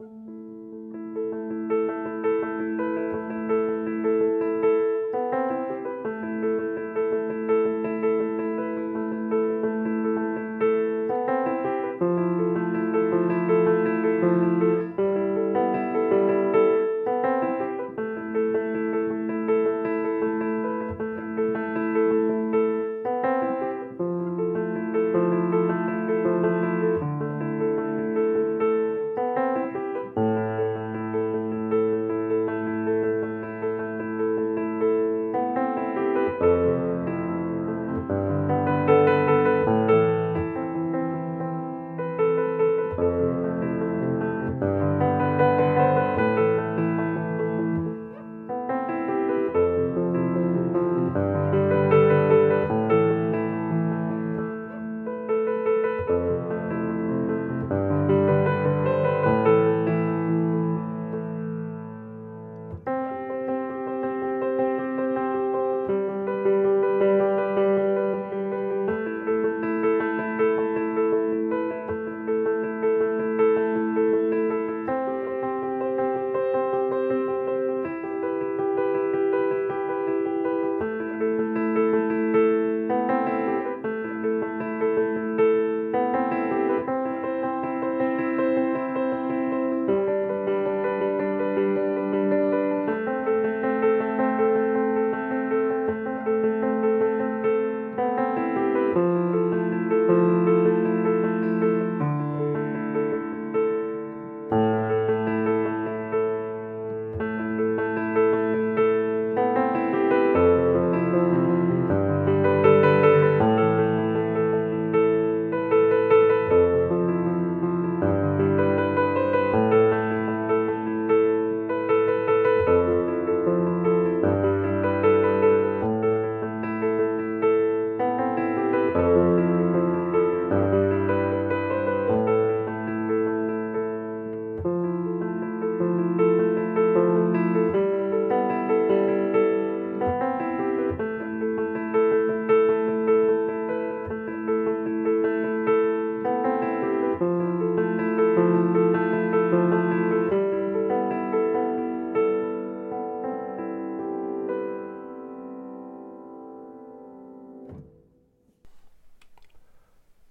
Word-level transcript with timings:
you. 0.00 0.37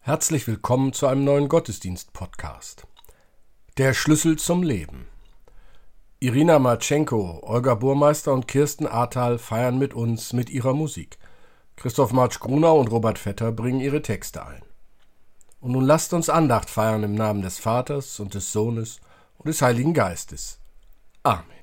Herzlich 0.07 0.47
willkommen 0.47 0.93
zu 0.93 1.05
einem 1.05 1.25
neuen 1.25 1.49
Gottesdienst-Podcast. 1.49 2.87
Der 3.77 3.93
Schlüssel 3.93 4.37
zum 4.37 4.63
Leben. 4.63 5.07
Irina 6.21 6.59
Marchenko, 6.59 7.41
Olga 7.43 7.75
Burmeister 7.75 8.31
und 8.31 8.47
Kirsten 8.47 8.87
Ahrtal 8.87 9.37
feiern 9.37 9.77
mit 9.77 9.93
uns 9.93 10.31
mit 10.31 10.49
ihrer 10.49 10.73
Musik. 10.73 11.17
Christoph 11.75 12.13
Marsch-Grunau 12.13 12.79
und 12.79 12.89
Robert 12.89 13.19
Vetter 13.19 13.51
bringen 13.51 13.81
ihre 13.81 14.01
Texte 14.01 14.45
ein. 14.45 14.61
Und 15.59 15.73
nun 15.73 15.83
lasst 15.83 16.13
uns 16.13 16.29
Andacht 16.29 16.69
feiern 16.69 17.03
im 17.03 17.13
Namen 17.13 17.41
des 17.41 17.59
Vaters 17.59 18.21
und 18.21 18.33
des 18.33 18.53
Sohnes 18.53 19.01
und 19.39 19.49
des 19.49 19.61
Heiligen 19.61 19.93
Geistes. 19.93 20.61
Amen. 21.23 21.56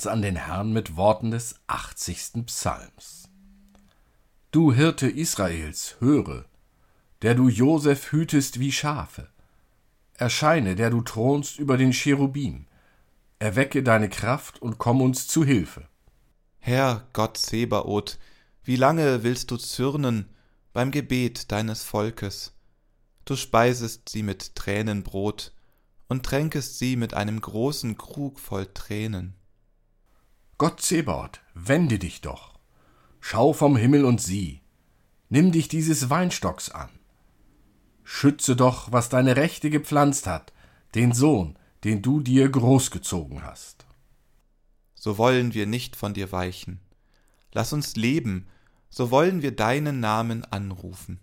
Uns 0.00 0.06
an 0.06 0.22
den 0.22 0.36
Herrn 0.36 0.72
mit 0.72 0.96
Worten 0.96 1.30
des 1.30 1.56
80. 1.66 2.46
Psalms. 2.46 3.28
Du 4.50 4.72
Hirte 4.72 5.10
Israels, 5.10 5.96
höre, 5.98 6.46
der 7.20 7.34
du 7.34 7.50
Josef 7.50 8.10
hütest 8.10 8.60
wie 8.60 8.72
Schafe. 8.72 9.28
Erscheine, 10.14 10.74
der 10.74 10.88
du 10.88 11.02
thronst 11.02 11.58
über 11.58 11.76
den 11.76 11.92
Cherubim. 11.92 12.64
Erwecke 13.40 13.82
deine 13.82 14.08
Kraft 14.08 14.62
und 14.62 14.78
komm 14.78 15.02
uns 15.02 15.26
zu 15.26 15.44
Hilfe. 15.44 15.86
Herr 16.60 17.06
Gott 17.12 17.36
Sebaoth, 17.36 18.18
wie 18.64 18.76
lange 18.76 19.22
willst 19.22 19.50
du 19.50 19.58
zürnen 19.58 20.30
beim 20.72 20.92
Gebet 20.92 21.52
deines 21.52 21.82
Volkes? 21.82 22.54
Du 23.26 23.36
speisest 23.36 24.08
sie 24.08 24.22
mit 24.22 24.54
Tränenbrot 24.54 25.52
und 26.08 26.24
tränkest 26.24 26.78
sie 26.78 26.96
mit 26.96 27.12
einem 27.12 27.38
großen 27.38 27.98
Krug 27.98 28.40
voll 28.40 28.64
Tränen. 28.72 29.34
Gott 30.60 30.82
Zebaoth, 30.82 31.40
wende 31.54 31.98
dich 31.98 32.20
doch. 32.20 32.52
Schau 33.18 33.54
vom 33.54 33.78
Himmel 33.78 34.04
und 34.04 34.20
sieh. 34.20 34.60
Nimm 35.30 35.52
dich 35.52 35.68
dieses 35.68 36.10
Weinstocks 36.10 36.68
an. 36.68 36.90
Schütze 38.04 38.56
doch, 38.56 38.92
was 38.92 39.08
deine 39.08 39.36
Rechte 39.36 39.70
gepflanzt 39.70 40.26
hat, 40.26 40.52
den 40.94 41.14
Sohn, 41.14 41.58
den 41.82 42.02
du 42.02 42.20
dir 42.20 42.46
großgezogen 42.50 43.42
hast. 43.42 43.86
So 44.94 45.16
wollen 45.16 45.54
wir 45.54 45.66
nicht 45.66 45.96
von 45.96 46.12
dir 46.12 46.30
weichen. 46.30 46.78
Lass 47.52 47.72
uns 47.72 47.96
leben, 47.96 48.46
so 48.90 49.10
wollen 49.10 49.40
wir 49.40 49.56
deinen 49.56 49.98
Namen 50.00 50.44
anrufen. 50.44 51.20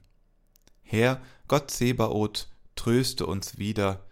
Herr, 0.81 1.22
Gott 1.48 1.69
Zebaoth, 1.69 2.50
tröste 2.75 3.28
uns 3.28 3.60
wieder, 3.60 4.04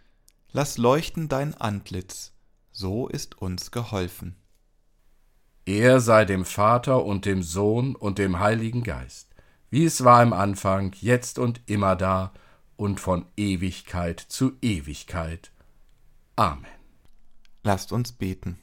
lass 0.52 0.78
leuchten 0.78 1.26
dein 1.28 1.52
Antlitz, 1.54 2.32
so 2.70 3.08
ist 3.08 3.42
uns 3.42 3.72
geholfen. 3.72 4.36
Er 5.66 5.98
sei 5.98 6.24
dem 6.24 6.44
Vater 6.44 7.04
und 7.04 7.24
dem 7.24 7.42
Sohn 7.42 7.96
und 7.96 8.18
dem 8.18 8.38
Heiligen 8.38 8.84
Geist, 8.84 9.34
wie 9.68 9.84
es 9.84 10.04
war 10.04 10.22
im 10.22 10.32
Anfang, 10.32 10.94
jetzt 11.00 11.40
und 11.40 11.60
immer 11.66 11.96
da 11.96 12.32
und 12.76 13.00
von 13.00 13.26
Ewigkeit 13.36 14.20
zu 14.20 14.52
Ewigkeit. 14.62 15.50
Amen. 16.36 16.66
Lasst 17.64 17.90
uns 17.90 18.12
beten. 18.12 18.60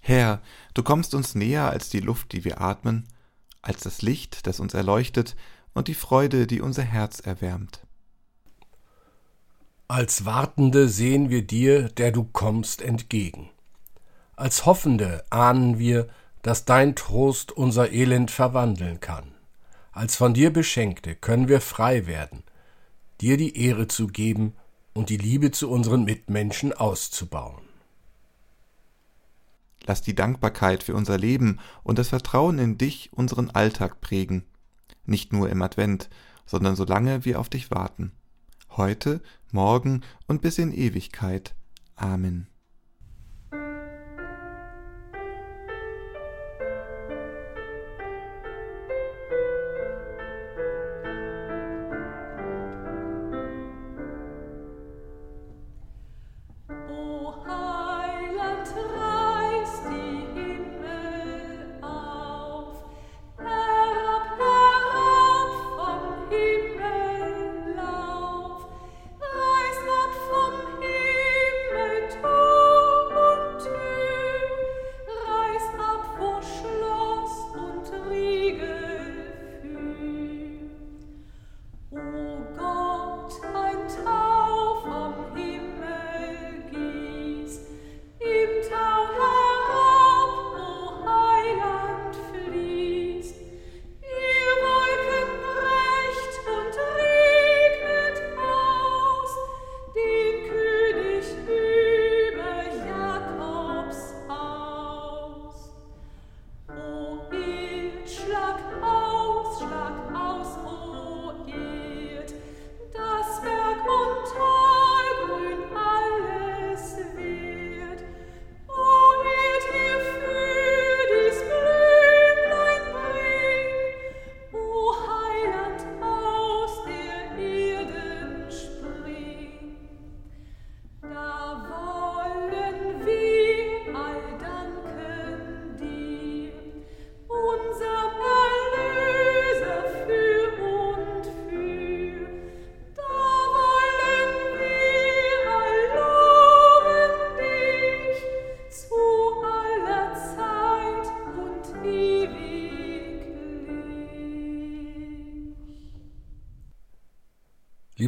Herr, 0.00 0.40
du 0.72 0.82
kommst 0.82 1.14
uns 1.14 1.34
näher 1.34 1.68
als 1.68 1.90
die 1.90 2.00
Luft, 2.00 2.32
die 2.32 2.44
wir 2.44 2.62
atmen, 2.62 3.06
als 3.60 3.82
das 3.82 4.00
Licht, 4.00 4.46
das 4.46 4.60
uns 4.60 4.72
erleuchtet, 4.72 5.36
und 5.74 5.88
die 5.88 5.94
Freude, 5.94 6.46
die 6.46 6.62
unser 6.62 6.82
Herz 6.82 7.20
erwärmt. 7.20 7.86
Als 9.86 10.24
Wartende 10.24 10.88
sehen 10.88 11.28
wir 11.28 11.46
dir, 11.46 11.90
der 11.90 12.10
du 12.10 12.24
kommst, 12.24 12.80
entgegen. 12.80 13.50
Als 14.36 14.66
Hoffende 14.66 15.24
ahnen 15.30 15.78
wir, 15.78 16.08
dass 16.42 16.64
dein 16.64 16.96
Trost 16.96 17.52
unser 17.52 17.92
Elend 17.92 18.30
verwandeln 18.30 19.00
kann. 19.00 19.32
Als 19.92 20.16
von 20.16 20.34
dir 20.34 20.52
Beschenkte 20.52 21.14
können 21.14 21.48
wir 21.48 21.60
frei 21.60 22.06
werden, 22.06 22.42
dir 23.20 23.36
die 23.36 23.56
Ehre 23.56 23.86
zu 23.86 24.08
geben 24.08 24.54
und 24.92 25.08
die 25.08 25.16
Liebe 25.16 25.52
zu 25.52 25.70
unseren 25.70 26.04
Mitmenschen 26.04 26.72
auszubauen. 26.72 27.62
Lass 29.86 30.02
die 30.02 30.14
Dankbarkeit 30.14 30.82
für 30.82 30.94
unser 30.94 31.18
Leben 31.18 31.60
und 31.82 31.98
das 31.98 32.08
Vertrauen 32.08 32.58
in 32.58 32.78
dich 32.78 33.12
unseren 33.12 33.50
Alltag 33.50 34.00
prägen, 34.00 34.44
nicht 35.04 35.32
nur 35.32 35.50
im 35.50 35.62
Advent, 35.62 36.08
sondern 36.46 36.74
solange 36.74 37.24
wir 37.24 37.38
auf 37.38 37.48
dich 37.48 37.70
warten. 37.70 38.12
Heute, 38.70 39.22
morgen 39.52 40.02
und 40.26 40.42
bis 40.42 40.58
in 40.58 40.72
Ewigkeit. 40.72 41.54
Amen. 41.96 42.48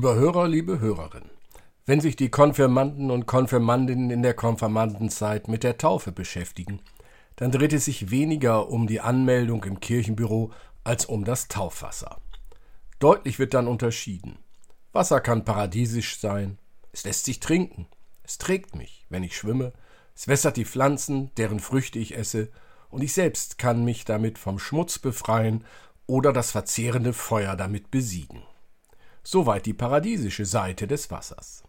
Lieber 0.07 0.21
Hörer, 0.21 0.47
liebe 0.47 0.79
Hörerin, 0.79 1.25
wenn 1.85 2.01
sich 2.01 2.15
die 2.15 2.29
Konfirmanden 2.29 3.11
und 3.11 3.27
Konfirmandinnen 3.27 4.13
in 4.13 4.23
der 4.23 4.35
Konfirmandenzeit 4.35 5.49
mit 5.49 5.65
der 5.65 5.79
Taufe 5.79 6.13
beschäftigen, 6.13 6.81
dann 7.35 7.51
dreht 7.51 7.73
es 7.73 7.87
sich 7.87 8.09
weniger 8.09 8.69
um 8.69 8.87
die 8.87 9.01
Anmeldung 9.01 9.65
im 9.65 9.81
Kirchenbüro 9.81 10.53
als 10.85 11.07
um 11.07 11.25
das 11.25 11.49
Taufwasser. 11.49 12.21
Deutlich 13.01 13.41
wird 13.41 13.53
dann 13.53 13.67
unterschieden. 13.67 14.39
Wasser 14.93 15.21
kann 15.21 15.45
paradiesisch 15.45 16.21
sein, 16.21 16.57
es 16.93 17.03
lässt 17.03 17.25
sich 17.25 17.41
trinken, 17.41 17.89
es 18.23 18.39
trägt 18.39 18.77
mich, 18.77 19.07
wenn 19.09 19.25
ich 19.25 19.37
schwimme, 19.37 19.73
es 20.15 20.29
wässert 20.29 20.57
die 20.57 20.67
Pflanzen, 20.67 21.35
deren 21.35 21.59
Früchte 21.59 21.99
ich 21.99 22.17
esse, 22.17 22.49
und 22.91 23.03
ich 23.03 23.13
selbst 23.13 23.59
kann 23.59 23.85
mich 23.85 24.05
damit 24.05 24.39
vom 24.39 24.61
Schmutz 24.61 25.01
befreien 25.01 25.65
oder 26.07 26.33
das 26.33 26.53
verzehrende 26.53 27.13
Feuer 27.13 27.57
damit 27.57 27.91
besiegen. 27.91 28.45
Soweit 29.29 29.67
die 29.67 29.75
paradiesische 29.75 30.47
Seite 30.47 30.87
des 30.87 31.11
Wassers. 31.11 31.65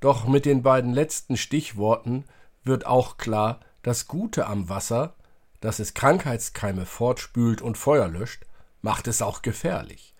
Doch 0.00 0.26
mit 0.26 0.44
den 0.44 0.64
beiden 0.64 0.92
letzten 0.92 1.36
Stichworten 1.36 2.24
wird 2.64 2.84
auch 2.84 3.16
klar, 3.16 3.60
das 3.82 4.08
Gute 4.08 4.48
am 4.48 4.68
Wasser, 4.68 5.14
dass 5.60 5.78
es 5.78 5.94
Krankheitskeime 5.94 6.84
fortspült 6.84 7.62
und 7.62 7.78
Feuer 7.78 8.08
löscht, 8.08 8.44
macht 8.82 9.06
es 9.06 9.22
auch 9.22 9.42
gefährlich. 9.42 10.16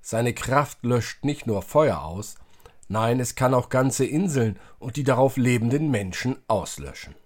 Seine 0.00 0.32
Kraft 0.32 0.84
löscht 0.84 1.24
nicht 1.24 1.48
nur 1.48 1.60
Feuer 1.60 2.02
aus, 2.02 2.36
nein, 2.86 3.18
es 3.18 3.34
kann 3.34 3.52
auch 3.52 3.68
ganze 3.68 4.06
Inseln 4.06 4.60
und 4.78 4.94
die 4.94 5.02
darauf 5.02 5.36
lebenden 5.36 5.90
Menschen 5.90 6.36
auslöschen. 6.46 7.16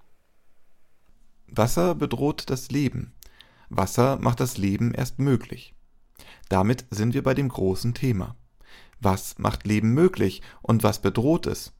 Wasser 1.49 1.95
bedroht 1.95 2.49
das 2.49 2.71
Leben. 2.71 3.13
Wasser 3.69 4.17
macht 4.17 4.41
das 4.41 4.57
Leben 4.57 4.95
erst 4.95 5.19
möglich. 5.19 5.75
Damit 6.49 6.87
sind 6.89 7.13
wir 7.13 7.23
bei 7.23 7.35
dem 7.35 7.51
großen 7.51 7.93
Thema. 7.93 8.37
Was 9.01 9.39
macht 9.39 9.67
Leben 9.67 9.93
möglich 9.95 10.43
und 10.63 10.83
was 10.83 11.01
bedroht 11.01 11.47
es? 11.47 11.73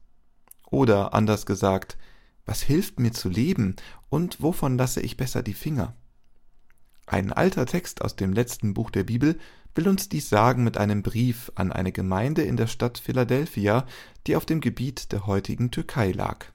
Oder 0.69 1.13
anders 1.13 1.45
gesagt, 1.45 1.97
was 2.45 2.61
hilft 2.61 2.99
mir 2.99 3.11
zu 3.11 3.29
leben 3.29 3.75
und 4.09 4.41
wovon 4.41 4.77
lasse 4.77 5.01
ich 5.01 5.17
besser 5.17 5.43
die 5.43 5.53
Finger? 5.53 5.95
Ein 7.05 7.31
alter 7.33 7.65
Text 7.65 8.01
aus 8.01 8.15
dem 8.15 8.33
letzten 8.33 8.73
Buch 8.73 8.89
der 8.89 9.03
Bibel 9.03 9.37
will 9.75 9.87
uns 9.87 10.09
dies 10.09 10.29
sagen 10.29 10.63
mit 10.63 10.77
einem 10.77 11.03
Brief 11.03 11.51
an 11.55 11.71
eine 11.71 11.91
Gemeinde 11.91 12.41
in 12.41 12.57
der 12.57 12.67
Stadt 12.67 12.97
Philadelphia, 12.97 13.85
die 14.27 14.35
auf 14.35 14.45
dem 14.45 14.61
Gebiet 14.61 15.11
der 15.11 15.27
heutigen 15.27 15.71
Türkei 15.71 16.11
lag. 16.11 16.45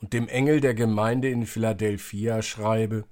Und 0.00 0.12
dem 0.12 0.28
Engel 0.28 0.60
der 0.60 0.74
Gemeinde 0.74 1.28
in 1.30 1.46
Philadelphia 1.46 2.42
schreibe, 2.42 3.04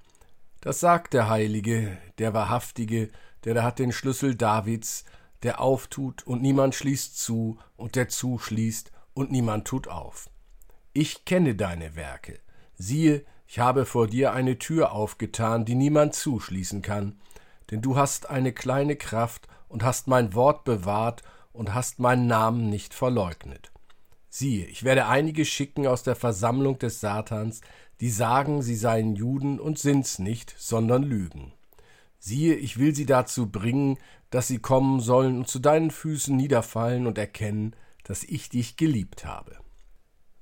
das 0.60 0.78
sagt 0.78 1.14
der 1.14 1.28
Heilige, 1.28 1.98
der 2.18 2.34
Wahrhaftige, 2.34 3.10
der 3.44 3.54
da 3.54 3.62
hat 3.62 3.78
den 3.78 3.92
Schlüssel 3.92 4.34
Davids, 4.34 5.04
der 5.42 5.60
auftut 5.60 6.26
und 6.26 6.42
niemand 6.42 6.74
schließt 6.74 7.18
zu, 7.18 7.58
und 7.76 7.96
der 7.96 8.08
zuschließt 8.08 8.92
und 9.14 9.32
niemand 9.32 9.66
tut 9.66 9.88
auf. 9.88 10.30
Ich 10.92 11.24
kenne 11.24 11.54
deine 11.54 11.96
Werke. 11.96 12.38
Siehe, 12.74 13.24
ich 13.46 13.58
habe 13.58 13.84
vor 13.84 14.06
dir 14.06 14.32
eine 14.32 14.58
Tür 14.58 14.92
aufgetan, 14.92 15.64
die 15.64 15.74
niemand 15.74 16.14
zuschließen 16.14 16.82
kann, 16.82 17.20
denn 17.70 17.82
du 17.82 17.96
hast 17.96 18.30
eine 18.30 18.52
kleine 18.52 18.96
Kraft 18.96 19.48
und 19.68 19.82
hast 19.82 20.06
mein 20.06 20.34
Wort 20.34 20.64
bewahrt 20.64 21.22
und 21.52 21.74
hast 21.74 21.98
meinen 21.98 22.26
Namen 22.26 22.70
nicht 22.70 22.94
verleugnet. 22.94 23.72
Siehe, 24.28 24.66
ich 24.66 24.84
werde 24.84 25.06
einige 25.06 25.44
schicken 25.44 25.86
aus 25.86 26.02
der 26.02 26.16
Versammlung 26.16 26.78
des 26.78 27.00
Satans, 27.00 27.60
die 28.00 28.10
sagen, 28.10 28.62
sie 28.62 28.76
seien 28.76 29.14
Juden 29.14 29.60
und 29.60 29.78
sind's 29.78 30.18
nicht, 30.18 30.54
sondern 30.56 31.02
lügen. 31.02 31.52
Siehe, 32.24 32.54
ich 32.54 32.78
will 32.78 32.94
sie 32.94 33.04
dazu 33.04 33.50
bringen, 33.50 33.98
dass 34.30 34.46
sie 34.46 34.60
kommen 34.60 35.00
sollen 35.00 35.38
und 35.38 35.48
zu 35.48 35.58
deinen 35.58 35.90
Füßen 35.90 36.36
niederfallen 36.36 37.08
und 37.08 37.18
erkennen, 37.18 37.74
dass 38.04 38.22
ich 38.22 38.48
dich 38.48 38.76
geliebt 38.76 39.24
habe. 39.24 39.56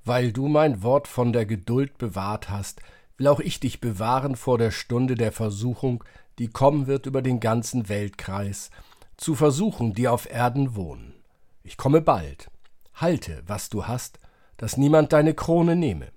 Weil 0.04 0.30
du 0.30 0.48
mein 0.48 0.82
Wort 0.82 1.08
von 1.08 1.32
der 1.32 1.46
Geduld 1.46 1.96
bewahrt 1.96 2.50
hast, 2.50 2.82
will 3.16 3.28
auch 3.28 3.40
ich 3.40 3.60
dich 3.60 3.80
bewahren 3.80 4.36
vor 4.36 4.58
der 4.58 4.72
Stunde 4.72 5.14
der 5.14 5.32
Versuchung, 5.32 6.04
die 6.38 6.48
kommen 6.48 6.86
wird 6.86 7.06
über 7.06 7.22
den 7.22 7.40
ganzen 7.40 7.88
Weltkreis, 7.88 8.70
zu 9.16 9.34
versuchen, 9.34 9.94
die 9.94 10.06
auf 10.06 10.30
Erden 10.30 10.76
wohnen. 10.76 11.14
Ich 11.62 11.78
komme 11.78 12.02
bald. 12.02 12.50
Halte, 12.92 13.42
was 13.46 13.70
du 13.70 13.86
hast, 13.86 14.18
dass 14.58 14.76
niemand 14.76 15.14
deine 15.14 15.32
Krone 15.32 15.76
nehme. 15.76 16.08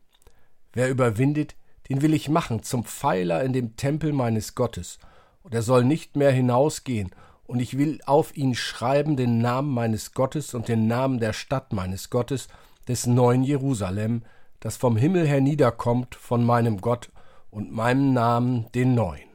Wer 0.74 0.90
überwindet, 0.90 1.56
den 1.88 2.02
will 2.02 2.14
ich 2.14 2.28
machen 2.28 2.64
zum 2.64 2.84
Pfeiler 2.84 3.46
in 3.46 3.54
dem 3.54 3.78
Tempel 3.78 4.12
meines 4.12 4.56
Gottes, 4.56 5.00
und 5.44 5.54
er 5.54 5.62
soll 5.62 5.84
nicht 5.84 6.16
mehr 6.16 6.32
hinausgehen, 6.32 7.12
und 7.46 7.60
ich 7.60 7.78
will 7.78 8.00
auf 8.06 8.36
ihn 8.36 8.56
schreiben 8.56 9.18
den 9.18 9.40
Namen 9.40 9.74
meines 9.74 10.14
Gottes 10.14 10.54
und 10.54 10.70
den 10.70 10.88
Namen 10.88 11.20
der 11.20 11.34
Stadt 11.34 11.74
meines 11.74 12.10
Gottes, 12.10 12.48
des 12.88 13.06
neuen 13.06 13.44
Jerusalem, 13.44 14.24
das 14.60 14.78
vom 14.78 14.98
Himmel 14.98 15.28
herniederkommt 15.28 16.16
von 16.16 16.44
meinem 16.44 16.82
Gott 16.82 17.12
und 17.50 17.72
meinem 17.72 18.14
Namen 18.14 18.72
den 18.74 18.96
neuen. 18.96 19.30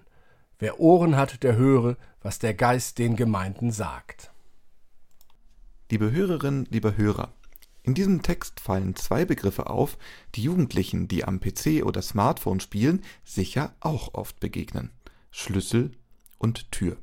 Wer 0.59 0.81
Ohren 0.81 1.17
hat, 1.17 1.43
der 1.43 1.57
höre, 1.57 1.97
was 2.21 2.39
der 2.39 2.55
Geist 2.55 2.99
den 2.99 3.15
Gemeinden 3.15 3.71
sagt. 3.71 4.33
Liebe 5.91 6.11
Hörerinnen, 6.11 6.67
lieber 6.71 6.97
Hörer, 6.97 7.33
in 7.83 7.95
diesem 7.95 8.23
Text 8.23 8.61
fallen 8.61 8.97
zwei 8.97 9.25
Begriffe 9.25 9.71
auf, 9.71 9.97
die 10.35 10.43
Jugendlichen, 10.43 11.09
die 11.09 11.25
am 11.25 11.41
PC 11.41 11.85
oder 11.85 12.03
Smartphone 12.03 12.61
spielen, 12.61 13.03
sicher 13.25 13.73
auch 13.81 14.13
oft 14.13 14.41
begegnen. 14.41 14.91
Schlüssel 15.31 15.93
und 16.39 16.71
Tür. 16.73 16.97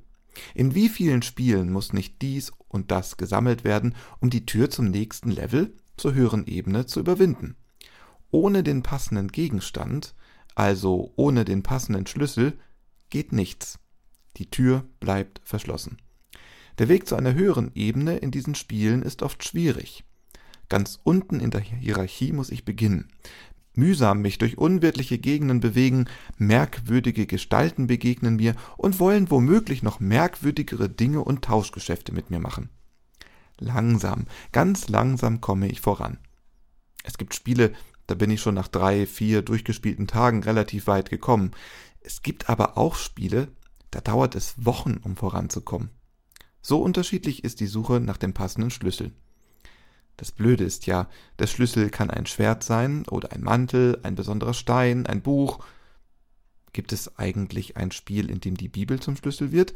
In 0.54 0.76
wie 0.76 0.90
vielen 0.90 1.22
Spielen 1.22 1.72
muss 1.72 1.94
nicht 1.94 2.22
dies 2.22 2.52
und 2.68 2.92
das 2.92 3.18
gesammelt 3.18 3.64
werden, 3.64 3.96
um 4.20 4.30
die 4.30 4.46
Tür 4.46 4.70
zum 4.70 4.86
nächsten 4.86 5.32
Level, 5.32 5.74
zur 5.98 6.14
höheren 6.14 6.46
Ebene 6.46 6.86
zu 6.86 7.00
überwinden? 7.00 7.56
Ohne 8.32 8.64
den 8.64 8.84
passenden 8.84 9.30
Gegenstand, 9.30 10.14
also 10.56 11.14
ohne 11.16 11.46
den 11.46 11.64
passenden 11.64 12.06
Schlüssel, 12.06 12.58
geht 13.10 13.32
nichts. 13.32 13.80
Die 14.38 14.50
Tür 14.50 14.86
bleibt 15.00 15.42
verschlossen. 15.44 15.98
Der 16.78 16.90
Weg 16.90 17.08
zu 17.08 17.16
einer 17.16 17.34
höheren 17.34 17.72
Ebene 17.74 18.18
in 18.18 18.32
diesen 18.32 18.56
Spielen 18.56 19.02
ist 19.02 19.24
oft 19.24 19.46
schwierig. 19.46 20.04
Ganz 20.68 21.00
unten 21.04 21.40
in 21.40 21.52
der 21.52 21.62
Hierarchie 21.62 22.34
muss 22.34 22.50
ich 22.50 22.66
beginnen. 22.66 23.08
Mühsam 23.78 24.22
mich 24.22 24.38
durch 24.38 24.58
unwirtliche 24.58 25.18
Gegenden 25.18 25.60
bewegen, 25.60 26.06
merkwürdige 26.38 27.26
Gestalten 27.26 27.88
begegnen 27.88 28.38
mir 28.38 28.56
und 28.78 29.00
wollen 29.00 29.30
womöglich 29.30 29.84
noch 29.84 30.00
merkwürdigere 30.00 30.90
Dinge 30.90 31.24
und 31.24 31.44
Tauschgeschäfte 31.44 32.14
mit 32.14 32.30
mir 32.30 32.40
machen. 32.40 32.70
Langsam, 33.60 34.26
ganz 34.52 34.90
langsam 34.90 35.42
komme 35.42 35.68
ich 35.68 35.82
voran. 35.82 36.18
Es 37.04 37.18
gibt 37.18 37.34
Spiele, 37.34 37.74
da 38.08 38.16
bin 38.16 38.30
ich 38.30 38.42
schon 38.42 38.56
nach 38.56 38.68
drei, 38.68 39.06
vier 39.06 39.42
durchgespielten 39.42 40.08
Tagen 40.08 40.44
relativ 40.44 40.88
weit 40.88 41.10
gekommen. 41.10 41.52
Es 42.02 42.22
gibt 42.22 42.50
aber 42.50 42.78
auch 42.78 42.96
Spiele, 42.96 43.48
da 43.92 44.02
dauert 44.02 44.36
es 44.36 44.54
Wochen, 44.58 44.98
um 44.98 45.16
voranzukommen. 45.16 45.90
So 46.62 46.82
unterschiedlich 46.82 47.44
ist 47.44 47.60
die 47.60 47.68
Suche 47.68 48.00
nach 48.00 48.18
dem 48.18 48.34
passenden 48.34 48.72
Schlüssel. 48.72 49.12
Das 50.18 50.32
Blöde 50.32 50.64
ist 50.64 50.86
ja, 50.86 51.08
der 51.40 51.48
Schlüssel 51.48 51.90
kann 51.90 52.10
ein 52.10 52.26
Schwert 52.26 52.64
sein 52.64 53.06
oder 53.10 53.32
ein 53.32 53.42
Mantel, 53.42 54.00
ein 54.04 54.16
besonderer 54.16 54.54
Stein, 54.54 55.06
ein 55.06 55.22
Buch. 55.22 55.64
Gibt 56.74 56.94
es 56.94 57.18
eigentlich 57.18 57.78
ein 57.78 57.92
Spiel, 57.92 58.30
in 58.30 58.40
dem 58.40 58.56
die 58.56 58.70
Bibel 58.70 59.00
zum 59.00 59.16
Schlüssel 59.18 59.52
wird? 59.52 59.74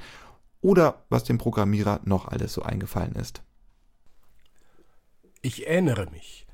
Oder 0.62 1.04
was 1.10 1.24
dem 1.24 1.38
Programmierer 1.38 2.02
noch 2.04 2.28
alles 2.28 2.54
so 2.54 2.62
eingefallen 2.62 3.16
ist? 3.16 3.42
Ich 5.42 5.68
erinnere 5.68 6.10
mich. 6.12 6.46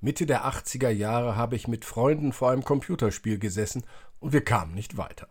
Mitte 0.00 0.26
der 0.26 0.44
80er 0.44 0.90
Jahre 0.90 1.34
habe 1.34 1.56
ich 1.56 1.66
mit 1.66 1.84
Freunden 1.84 2.32
vor 2.32 2.52
einem 2.52 2.62
Computerspiel 2.62 3.38
gesessen 3.38 3.82
und 4.20 4.32
wir 4.32 4.44
kamen 4.44 4.74
nicht 4.74 4.96
weiter. 4.96 5.28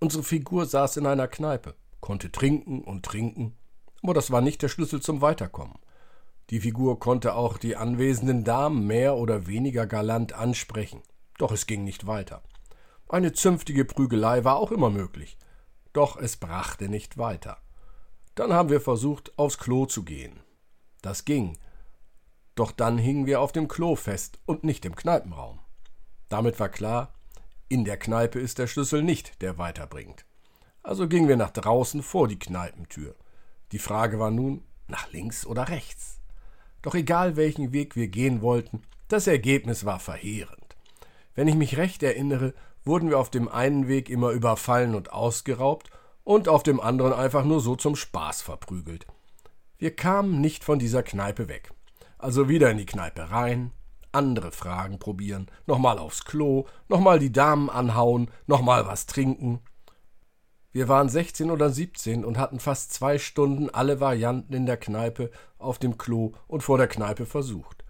Unsere 0.00 0.24
Figur 0.24 0.66
saß 0.66 0.96
in 0.96 1.06
einer 1.06 1.28
Kneipe, 1.28 1.74
konnte 2.00 2.32
trinken 2.32 2.82
und 2.82 3.04
trinken, 3.04 3.56
aber 4.02 4.14
das 4.14 4.32
war 4.32 4.40
nicht 4.40 4.62
der 4.62 4.68
Schlüssel 4.68 5.00
zum 5.00 5.20
Weiterkommen. 5.20 5.78
Die 6.50 6.60
Figur 6.60 6.98
konnte 6.98 7.34
auch 7.34 7.58
die 7.58 7.76
anwesenden 7.76 8.42
Damen 8.42 8.86
mehr 8.86 9.16
oder 9.16 9.46
weniger 9.46 9.86
galant 9.86 10.32
ansprechen, 10.32 11.00
doch 11.38 11.52
es 11.52 11.66
ging 11.66 11.84
nicht 11.84 12.08
weiter. 12.08 12.42
Eine 13.08 13.32
zünftige 13.32 13.84
Prügelei 13.84 14.42
war 14.42 14.56
auch 14.56 14.72
immer 14.72 14.90
möglich, 14.90 15.38
doch 15.92 16.16
es 16.16 16.36
brachte 16.36 16.88
nicht 16.88 17.18
weiter. 17.18 17.58
Dann 18.34 18.52
haben 18.52 18.68
wir 18.68 18.80
versucht, 18.80 19.38
aufs 19.38 19.58
Klo 19.58 19.86
zu 19.86 20.04
gehen. 20.04 20.40
Das 21.02 21.24
ging, 21.24 21.56
doch 22.56 22.72
dann 22.72 22.98
hingen 22.98 23.26
wir 23.26 23.40
auf 23.40 23.52
dem 23.52 23.68
Klo 23.68 23.94
fest 23.94 24.40
und 24.44 24.64
nicht 24.64 24.84
im 24.84 24.96
Kneipenraum. 24.96 25.60
Damit 26.28 26.58
war 26.58 26.68
klar, 26.68 27.14
in 27.68 27.84
der 27.84 27.96
Kneipe 27.96 28.40
ist 28.40 28.58
der 28.58 28.66
Schlüssel 28.66 29.02
nicht, 29.02 29.40
der 29.40 29.56
weiterbringt. 29.58 30.24
Also 30.82 31.06
gingen 31.06 31.28
wir 31.28 31.36
nach 31.36 31.50
draußen 31.50 32.02
vor 32.02 32.26
die 32.26 32.38
Kneipentür. 32.38 33.14
Die 33.70 33.78
Frage 33.78 34.18
war 34.18 34.32
nun, 34.32 34.64
nach 34.88 35.12
links 35.12 35.46
oder 35.46 35.68
rechts? 35.68 36.19
Doch 36.82 36.94
egal 36.94 37.36
welchen 37.36 37.72
Weg 37.72 37.96
wir 37.96 38.08
gehen 38.08 38.42
wollten, 38.42 38.82
das 39.08 39.26
Ergebnis 39.26 39.84
war 39.84 39.98
verheerend. 39.98 40.76
Wenn 41.34 41.48
ich 41.48 41.54
mich 41.54 41.76
recht 41.76 42.02
erinnere, 42.02 42.54
wurden 42.84 43.10
wir 43.10 43.18
auf 43.18 43.30
dem 43.30 43.48
einen 43.48 43.88
Weg 43.88 44.08
immer 44.08 44.30
überfallen 44.30 44.94
und 44.94 45.12
ausgeraubt 45.12 45.90
und 46.24 46.48
auf 46.48 46.62
dem 46.62 46.80
anderen 46.80 47.12
einfach 47.12 47.44
nur 47.44 47.60
so 47.60 47.76
zum 47.76 47.96
Spaß 47.96 48.42
verprügelt. 48.42 49.06
Wir 49.78 49.94
kamen 49.94 50.40
nicht 50.40 50.64
von 50.64 50.78
dieser 50.78 51.02
Kneipe 51.02 51.48
weg. 51.48 51.72
Also 52.18 52.48
wieder 52.48 52.70
in 52.70 52.78
die 52.78 52.86
Kneipe 52.86 53.30
rein, 53.30 53.72
andere 54.12 54.52
Fragen 54.52 54.98
probieren, 54.98 55.46
nochmal 55.66 55.98
aufs 55.98 56.24
Klo, 56.24 56.66
nochmal 56.88 57.18
die 57.18 57.32
Damen 57.32 57.70
anhauen, 57.70 58.30
nochmal 58.46 58.86
was 58.86 59.06
trinken. 59.06 59.60
Wir 60.72 60.86
waren 60.86 61.08
16 61.08 61.50
oder 61.50 61.70
17 61.70 62.24
und 62.24 62.38
hatten 62.38 62.60
fast 62.60 62.92
zwei 62.92 63.18
Stunden 63.18 63.70
alle 63.70 63.98
Varianten 63.98 64.54
in 64.54 64.66
der 64.66 64.76
Kneipe, 64.76 65.30
auf 65.58 65.78
dem 65.78 65.98
Klo 65.98 66.32
und 66.46 66.62
vor 66.62 66.78
der 66.78 66.86
Kneipe 66.86 67.26
versucht. 67.26 67.84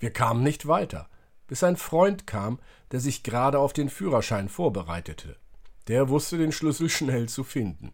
Wir 0.00 0.12
kamen 0.12 0.42
nicht 0.42 0.66
weiter, 0.66 1.08
bis 1.46 1.62
ein 1.62 1.76
Freund 1.76 2.26
kam, 2.26 2.58
der 2.90 2.98
sich 2.98 3.22
gerade 3.22 3.60
auf 3.60 3.72
den 3.72 3.88
Führerschein 3.88 4.48
vorbereitete. 4.48 5.36
Der 5.86 6.08
wusste 6.08 6.36
den 6.36 6.50
Schlüssel 6.50 6.90
schnell 6.90 7.28
zu 7.28 7.44
finden. 7.44 7.92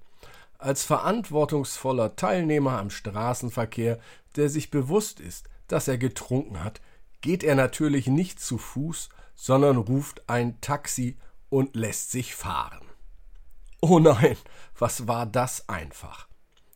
Als 0.59 0.85
verantwortungsvoller 0.85 2.17
Teilnehmer 2.17 2.79
am 2.79 2.91
Straßenverkehr, 2.91 3.99
der 4.37 4.49
sich 4.49 4.71
bewusst 4.71 5.21
ist, 5.21 5.49
dass 5.69 5.87
er 5.87 5.99
getrunken 5.99 6.65
hat, 6.65 6.81
geht 7.21 7.45
er 7.45 7.55
natürlich 7.55 8.07
nicht 8.07 8.41
zu 8.41 8.57
Fuß, 8.57 9.11
sondern 9.35 9.77
ruft 9.77 10.29
ein 10.29 10.61
Taxi 10.61 11.19
und 11.51 11.77
lässt 11.77 12.11
sich 12.11 12.35
fahren. 12.35 12.90
Oh 13.81 13.99
nein, 13.99 14.37
was 14.79 15.09
war 15.09 15.27
das 15.27 15.69
einfach. 15.69 16.29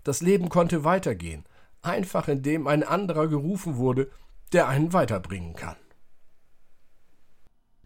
Das 0.04 0.20
Leben 0.20 0.48
konnte 0.48 0.84
weitergehen, 0.84 1.44
einfach 1.82 2.28
indem 2.28 2.66
ein 2.66 2.82
anderer 2.82 3.28
gerufen 3.28 3.76
wurde, 3.76 4.10
der 4.52 4.68
einen 4.68 4.92
weiterbringen 4.92 5.54
kann. 5.54 5.76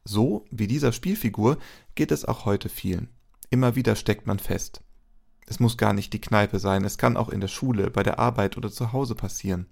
So 0.05 0.47
wie 0.51 0.67
dieser 0.67 0.93
Spielfigur 0.93 1.59
geht 1.95 2.13
es 2.13 2.25
auch 2.25 2.45
heute 2.45 2.69
vielen. 2.69 3.09
Immer 3.51 3.75
wieder 3.75 3.97
steckt 3.97 4.27
man 4.27 4.39
fest. 4.39 4.83
Es 5.47 5.61
muss 5.61 5.79
gar 5.79 5.95
nicht 5.95 6.13
die 6.13 6.21
Kneipe 6.21 6.59
sein, 6.59 6.85
es 6.85 6.99
kann 6.99 7.17
auch 7.17 7.31
in 7.31 7.41
der 7.41 7.49
Schule, 7.49 7.91
bei 7.91 8.03
der 8.03 8.19
Arbeit 8.19 8.57
oder 8.57 8.71
zu 8.71 8.93
Hause 8.93 9.15
passieren. 9.15 9.67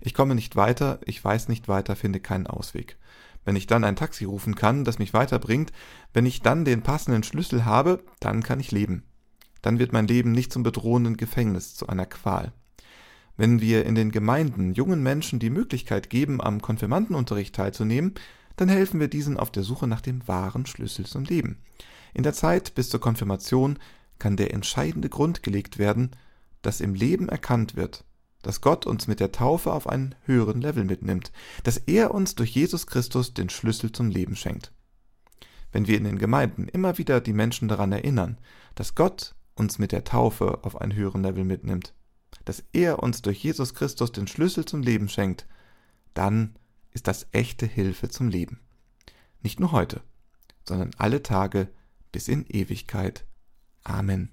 Ich 0.00 0.12
komme 0.12 0.34
nicht 0.34 0.56
weiter, 0.56 1.00
ich 1.06 1.24
weiß 1.24 1.48
nicht 1.48 1.68
weiter, 1.68 1.96
finde 1.96 2.20
keinen 2.20 2.46
Ausweg. 2.46 2.98
Wenn 3.44 3.56
ich 3.56 3.66
dann 3.66 3.84
ein 3.84 3.96
Taxi 3.96 4.24
rufen 4.24 4.54
kann, 4.54 4.84
das 4.84 4.98
mich 4.98 5.14
weiterbringt, 5.14 5.72
wenn 6.12 6.26
ich 6.26 6.42
dann 6.42 6.64
den 6.64 6.82
passenden 6.82 7.22
Schlüssel 7.22 7.64
habe, 7.64 8.04
dann 8.20 8.42
kann 8.42 8.60
ich 8.60 8.70
leben. 8.70 9.04
Dann 9.62 9.78
wird 9.78 9.92
mein 9.92 10.06
Leben 10.06 10.32
nicht 10.32 10.52
zum 10.52 10.62
bedrohenden 10.62 11.16
Gefängnis, 11.16 11.74
zu 11.74 11.86
einer 11.88 12.06
Qual. 12.06 12.52
Wenn 13.36 13.60
wir 13.60 13.86
in 13.86 13.94
den 13.94 14.12
Gemeinden 14.12 14.74
jungen 14.74 15.02
Menschen 15.02 15.38
die 15.38 15.50
Möglichkeit 15.50 16.10
geben, 16.10 16.40
am 16.40 16.60
Konfirmandenunterricht 16.60 17.54
teilzunehmen, 17.54 18.14
dann 18.56 18.68
helfen 18.68 19.00
wir 19.00 19.08
diesen 19.08 19.38
auf 19.38 19.50
der 19.50 19.62
Suche 19.62 19.86
nach 19.86 20.02
dem 20.02 20.26
wahren 20.28 20.66
Schlüssel 20.66 21.06
zum 21.06 21.24
Leben. 21.24 21.58
In 22.14 22.22
der 22.22 22.34
Zeit 22.34 22.74
bis 22.74 22.90
zur 22.90 23.00
Konfirmation 23.00 23.78
kann 24.18 24.36
der 24.36 24.52
entscheidende 24.52 25.08
Grund 25.08 25.42
gelegt 25.42 25.78
werden, 25.78 26.10
dass 26.60 26.80
im 26.80 26.94
Leben 26.94 27.28
erkannt 27.28 27.74
wird, 27.74 28.04
dass 28.42 28.60
Gott 28.60 28.86
uns 28.86 29.06
mit 29.06 29.20
der 29.20 29.32
Taufe 29.32 29.72
auf 29.72 29.88
einen 29.88 30.14
höheren 30.24 30.60
Level 30.60 30.84
mitnimmt, 30.84 31.32
dass 31.62 31.78
er 31.78 32.12
uns 32.12 32.34
durch 32.34 32.50
Jesus 32.50 32.86
Christus 32.86 33.34
den 33.34 33.48
Schlüssel 33.48 33.92
zum 33.92 34.10
Leben 34.10 34.36
schenkt. 34.36 34.72
Wenn 35.70 35.86
wir 35.86 35.96
in 35.96 36.04
den 36.04 36.18
Gemeinden 36.18 36.68
immer 36.68 36.98
wieder 36.98 37.20
die 37.20 37.32
Menschen 37.32 37.68
daran 37.68 37.92
erinnern, 37.92 38.38
dass 38.74 38.94
Gott 38.94 39.34
uns 39.54 39.78
mit 39.78 39.92
der 39.92 40.04
Taufe 40.04 40.64
auf 40.64 40.80
einen 40.80 40.94
höheren 40.94 41.22
Level 41.22 41.44
mitnimmt, 41.44 41.94
dass 42.44 42.64
er 42.72 43.02
uns 43.02 43.22
durch 43.22 43.42
Jesus 43.42 43.74
Christus 43.74 44.12
den 44.12 44.26
Schlüssel 44.26 44.64
zum 44.64 44.82
Leben 44.82 45.08
schenkt, 45.08 45.46
dann 46.14 46.56
ist 46.90 47.06
das 47.06 47.26
echte 47.32 47.66
Hilfe 47.66 48.08
zum 48.08 48.28
Leben. 48.28 48.60
Nicht 49.40 49.60
nur 49.60 49.72
heute, 49.72 50.02
sondern 50.66 50.90
alle 50.98 51.22
Tage 51.22 51.68
bis 52.10 52.28
in 52.28 52.44
Ewigkeit. 52.46 53.24
Amen. 53.82 54.30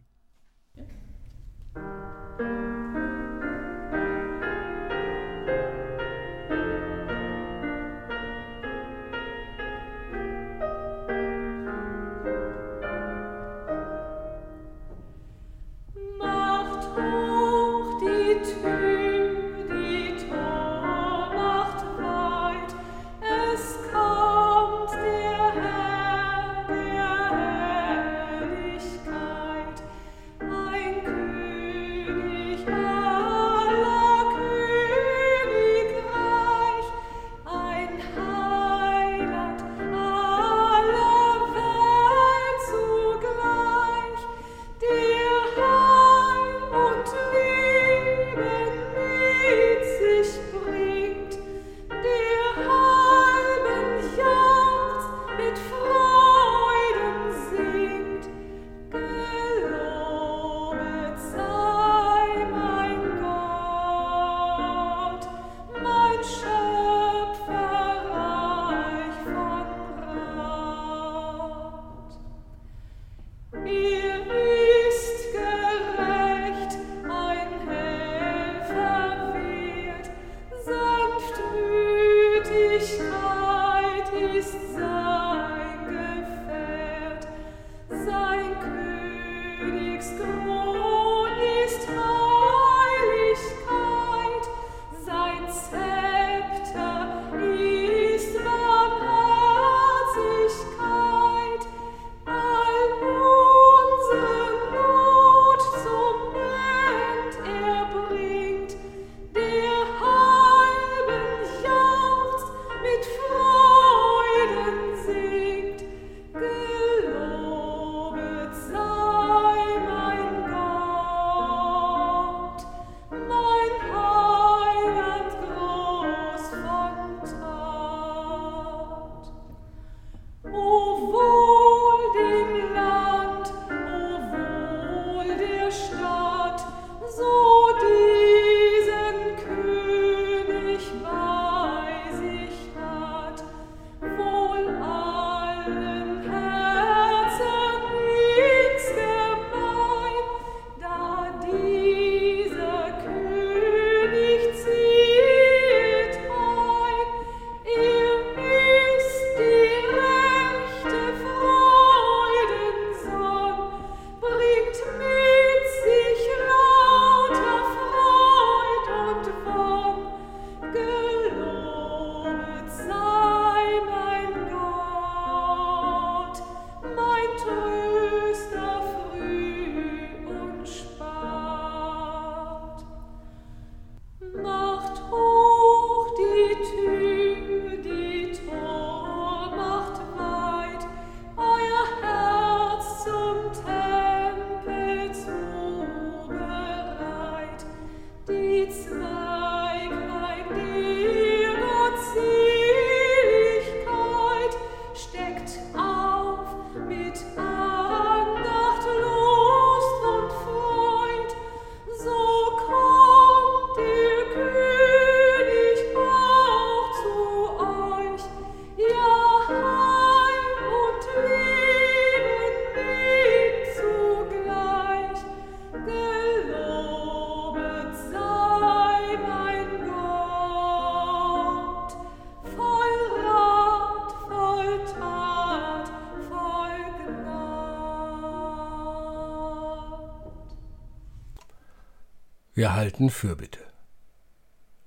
Wir 242.59 242.73
halten 242.73 243.09
Fürbitte. 243.09 243.61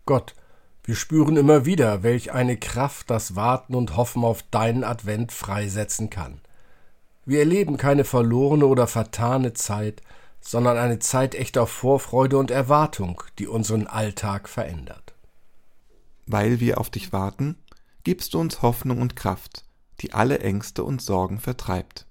Gott, 0.05 0.35
wir 0.85 0.95
spüren 0.95 1.39
immer 1.39 1.65
wieder, 1.65 2.03
welch 2.03 2.31
eine 2.31 2.59
Kraft 2.59 3.09
das 3.09 3.35
Warten 3.35 3.75
und 3.75 3.97
Hoffen 3.97 4.25
auf 4.25 4.43
deinen 4.43 4.85
Advent 4.85 5.33
freisetzen 5.33 6.11
kann. 6.11 6.43
Wir 7.25 7.39
erleben 7.39 7.79
keine 7.79 8.05
verlorene 8.05 8.67
oder 8.67 8.87
vertane 8.87 9.55
Zeit, 9.55 10.03
sondern 10.43 10.77
eine 10.77 10.99
Zeit 10.99 11.35
echter 11.35 11.67
Vorfreude 11.67 12.37
und 12.37 12.51
Erwartung, 12.51 13.23
die 13.39 13.47
unseren 13.47 13.87
Alltag 13.87 14.51
verändert. 14.51 15.15
Weil 16.27 16.61
wir 16.61 16.77
auf 16.77 16.91
dich 16.91 17.11
warten, 17.15 17.57
gibst 18.05 18.35
du 18.35 18.41
uns 18.41 18.61
Hoffnung 18.61 19.01
und 19.01 19.17
Kraft, 19.17 19.65
die 20.01 20.13
alle 20.13 20.41
Ängste 20.41 20.85
und 20.85 21.01
Sorgen 21.01 21.41
vertreibt. 21.41 22.05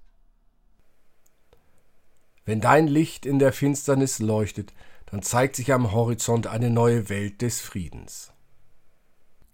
Wenn 2.44 2.60
dein 2.60 2.88
Licht 2.88 3.26
in 3.26 3.38
der 3.38 3.52
Finsternis 3.52 4.18
leuchtet, 4.18 4.72
dann 5.12 5.20
zeigt 5.20 5.56
sich 5.56 5.74
am 5.74 5.92
Horizont 5.92 6.46
eine 6.46 6.70
neue 6.70 7.10
Welt 7.10 7.42
des 7.42 7.60
Friedens. 7.60 8.32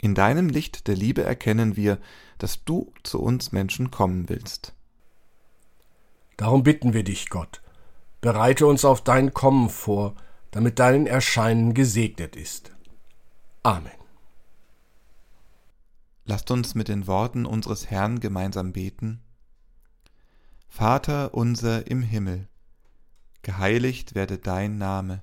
In 0.01 0.14
deinem 0.14 0.49
Licht 0.49 0.87
der 0.87 0.94
Liebe 0.94 1.25
erkennen 1.25 1.75
wir, 1.75 1.99
dass 2.38 2.64
du 2.64 2.92
zu 3.03 3.21
uns 3.21 3.51
Menschen 3.51 3.90
kommen 3.90 4.29
willst. 4.29 4.73
Darum 6.37 6.62
bitten 6.62 6.92
wir 6.92 7.03
dich, 7.03 7.29
Gott, 7.29 7.61
bereite 8.21 8.68
uns 8.68 8.85
auf 8.85 9.03
dein 9.03 9.35
Kommen 9.35 9.68
vor, 9.68 10.14
damit 10.53 10.79
dein 10.79 11.09
Erscheinen 11.09 11.75
gesegnet 11.75 12.37
ist. 12.37 12.71
Amen. 13.64 13.90
Lasst 16.25 16.53
uns 16.53 16.77
mit 16.77 16.87
den 16.87 17.09
Worten 17.09 17.44
unseres 17.44 17.90
Herrn 17.90 18.21
gemeinsam 18.21 18.73
beten. 18.73 19.25
Vater 20.68 21.35
unser 21.35 21.88
im 21.88 22.03
Himmel, 22.03 22.47
geheiligt 23.42 24.14
werde 24.14 24.38
dein 24.38 24.79
Name, 24.79 25.23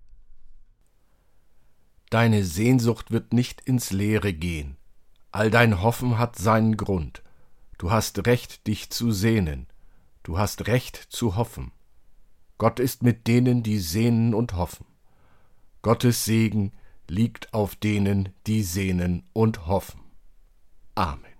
Deine 2.11 2.43
Sehnsucht 2.43 3.11
wird 3.11 3.31
nicht 3.31 3.61
ins 3.61 3.91
Leere 3.91 4.33
gehen. 4.33 4.75
All 5.31 5.49
dein 5.49 5.81
Hoffen 5.81 6.17
hat 6.17 6.37
seinen 6.37 6.75
Grund. 6.75 7.23
Du 7.77 7.89
hast 7.89 8.27
Recht, 8.27 8.67
dich 8.67 8.89
zu 8.89 9.11
sehnen. 9.11 9.67
Du 10.21 10.37
hast 10.37 10.67
Recht 10.67 10.97
zu 10.97 11.37
hoffen. 11.37 11.71
Gott 12.57 12.81
ist 12.81 13.01
mit 13.01 13.27
denen, 13.27 13.63
die 13.63 13.79
sehnen 13.79 14.33
und 14.33 14.55
hoffen. 14.55 14.85
Gottes 15.81 16.25
Segen 16.25 16.73
liegt 17.07 17.53
auf 17.53 17.77
denen, 17.77 18.29
die 18.45 18.61
sehnen 18.61 19.23
und 19.31 19.67
hoffen. 19.67 20.01
Amen. 20.95 21.30